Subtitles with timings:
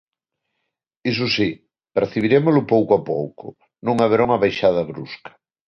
[1.11, 1.49] Iso si,
[1.95, 3.45] percibirémolo pouco a pouco;
[3.85, 5.31] non haberá unha baixada brusca.